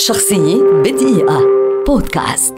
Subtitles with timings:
[0.00, 1.40] شخصية بدقيقة.
[1.86, 2.54] بودكاست.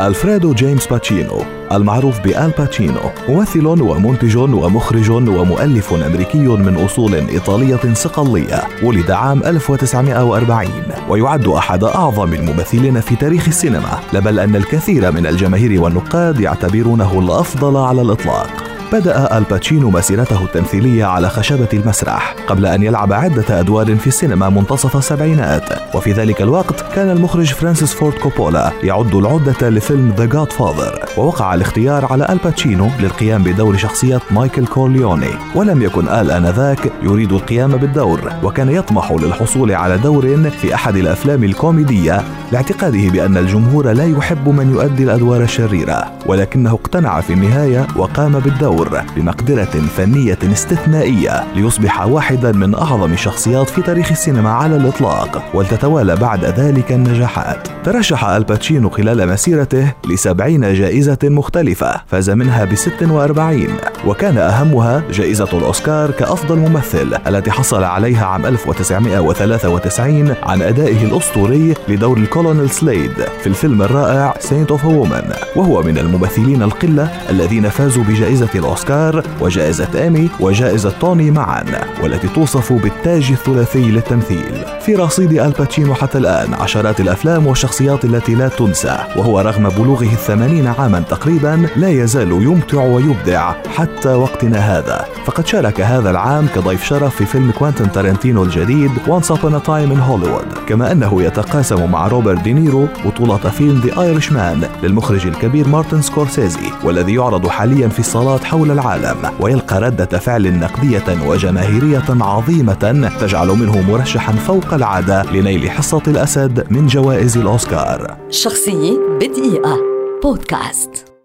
[0.00, 1.42] ألفريدو جيمس باتشينو
[1.72, 10.70] المعروف بآل باتشينو ممثل ومنتج ومخرج ومؤلف أمريكي من أصول إيطالية صقلية ولد عام 1940
[11.08, 17.76] ويعد أحد أعظم الممثلين في تاريخ السينما بل أن الكثير من الجماهير والنقاد يعتبرونه الأفضل
[17.76, 18.65] على الإطلاق.
[18.92, 24.48] بدأ آل باتشينو مسيرته التمثيلية على خشبة المسرح قبل أن يلعب عدة أدوار في السينما
[24.48, 25.94] منتصف السبعينات.
[25.94, 32.04] وفي ذلك الوقت كان المخرج فرانسيس فورد كوبولا يعد العدة لفيلم The Godfather ووقع الاختيار
[32.12, 35.30] على آل باتشينو للقيام بدور شخصية مايكل كورليوني.
[35.54, 41.44] ولم يكن آل آنذاك يريد القيام بالدور وكان يطمح للحصول على دور في أحد الأفلام
[41.44, 42.22] الكوميدية
[42.52, 46.12] لاعتقاده بأن الجمهور لا يحب من يؤدي الأدوار الشريرة.
[46.26, 48.75] ولكنه اقتنع في النهاية وقام بالدور.
[48.76, 49.64] الدور بمقدرة
[49.96, 56.92] فنية استثنائية ليصبح واحدا من أعظم الشخصيات في تاريخ السينما على الإطلاق ولتتوالى بعد ذلك
[56.92, 57.68] النجاحات.
[57.84, 63.66] ترشح الباتشينو خلال مسيرته لسبعين جائزة مختلفة فاز منها ب 46
[64.06, 72.16] وكان أهمها جائزة الأوسكار كأفضل ممثل التي حصل عليها عام 1993 عن أدائه الأسطوري لدور
[72.16, 78.04] الكولونيل سليد في الفيلم الرائع Scent of a Woman وهو من الممثلين القلة الذين فازوا
[78.04, 81.64] بجائزة الأوسكار وجائزة إيمي وجائزة توني معا
[82.02, 84.64] والتي توصف بالتاج الثلاثي للتمثيل.
[84.80, 88.98] في رصيد آل باتشينو حتى الآن عشرات الأفلام والشخصيات التي لا تنسى.
[89.16, 95.04] وهو رغم بلوغه الثمانين عاما تقريبا لا يزال يمتع ويبدع حتى وقتنا هذا.
[95.24, 99.90] فقد شارك هذا العام كضيف شرف في فيلم كوانتن تارنتينو الجديد Once Upon a Time
[99.92, 100.58] in Hollywood.
[100.68, 107.14] كما أنه يتقاسم مع روبرت دينيرو بطولة فيلم The Irishman للمخرج الكبير مارتن سكورسيزي والذي
[107.14, 114.32] يعرض حاليا في الصالات حول العالم ويلقى ردة فعل نقدية وجماهيرية عظيمة تجعل منه مرشحا
[114.32, 118.16] فوق العادة لنيل حصة الأسد من جوائز الأوسكار.
[118.30, 119.78] شخصية بدقيقة.
[120.22, 121.15] بودكاست.